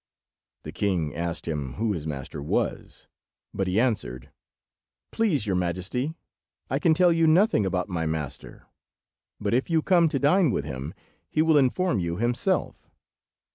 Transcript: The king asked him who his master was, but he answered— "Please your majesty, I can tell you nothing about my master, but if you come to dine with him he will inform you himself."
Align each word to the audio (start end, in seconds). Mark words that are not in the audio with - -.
The 0.63 0.71
king 0.71 1.13
asked 1.13 1.47
him 1.47 1.73
who 1.73 1.93
his 1.93 2.07
master 2.07 2.41
was, 2.41 3.07
but 3.53 3.67
he 3.67 3.79
answered— 3.79 4.31
"Please 5.11 5.45
your 5.45 5.55
majesty, 5.55 6.15
I 6.71 6.79
can 6.79 6.95
tell 6.95 7.13
you 7.13 7.27
nothing 7.27 7.67
about 7.67 7.87
my 7.87 8.07
master, 8.07 8.65
but 9.39 9.53
if 9.53 9.69
you 9.69 9.83
come 9.83 10.09
to 10.09 10.17
dine 10.17 10.49
with 10.49 10.65
him 10.65 10.95
he 11.29 11.43
will 11.43 11.55
inform 11.59 11.99
you 11.99 12.17
himself." 12.17 12.89